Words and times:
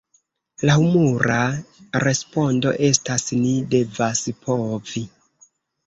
La 0.69 0.77
humura 0.83 1.41
respondo 2.05 2.75
estas 2.91 3.29
"Ni 3.45 3.55
devas 3.79 4.27
povi! 4.49 5.09